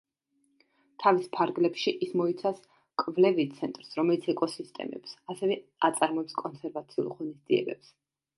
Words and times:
თავის 1.01 1.25
ფარგლებში 1.35 1.93
ის 2.05 2.15
მოიცავს 2.21 2.63
კვლევით 3.03 3.53
ცენტრს 3.59 3.93
რომელიც 3.99 4.27
ეკოსისტემებს, 4.35 5.15
ასევე 5.35 5.59
აწარმოებს 5.91 6.41
კონსერვაციულ 6.45 7.15
ღონისძიებებს. 7.21 7.95